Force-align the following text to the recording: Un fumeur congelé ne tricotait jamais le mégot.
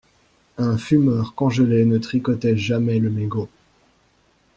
Un 0.57 0.79
fumeur 0.79 1.35
congelé 1.35 1.85
ne 1.85 1.99
tricotait 1.99 2.57
jamais 2.57 2.97
le 2.97 3.11
mégot. 3.11 3.49